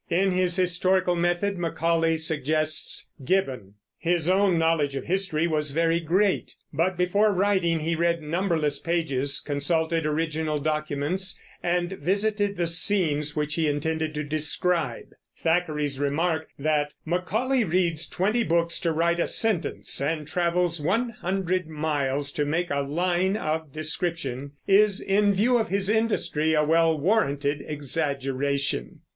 In 0.09 0.31
his 0.31 0.55
historical 0.55 1.15
method 1.15 1.59
Macaulay 1.59 2.17
suggests 2.17 3.11
Gibbon. 3.23 3.75
His 3.99 4.27
own 4.27 4.57
knowledge 4.57 4.95
of 4.95 5.03
history 5.05 5.45
was 5.45 5.73
very 5.73 5.99
great, 5.99 6.55
but 6.73 6.97
before 6.97 7.31
writing 7.31 7.81
he 7.81 7.93
read 7.95 8.19
numberless 8.23 8.79
pages, 8.79 9.39
consulted 9.39 10.07
original 10.07 10.57
documents, 10.57 11.39
and 11.61 11.93
visited 11.93 12.57
the 12.57 12.65
scenes 12.65 13.35
which 13.35 13.53
he 13.53 13.67
intended 13.69 14.15
to 14.15 14.23
describe. 14.23 15.11
Thackeray's 15.37 15.99
remark, 15.99 16.47
that 16.57 16.93
"Macaulay 17.05 17.63
reads 17.63 18.07
twenty 18.09 18.43
books 18.43 18.79
to 18.79 18.91
write 18.91 19.19
a 19.19 19.27
sentence 19.27 20.01
and 20.01 20.27
travels 20.27 20.81
one 20.81 21.11
hundred 21.11 21.67
miles 21.67 22.31
to 22.31 22.43
make 22.43 22.71
a 22.71 22.79
line 22.81 23.37
of 23.37 23.71
description," 23.71 24.53
is, 24.65 24.99
in 24.99 25.31
view 25.31 25.59
of 25.59 25.67
his 25.69 25.91
industry, 25.91 26.55
a 26.55 26.63
well 26.63 26.99
warranted 26.99 27.61
exaggeration. 27.67 29.01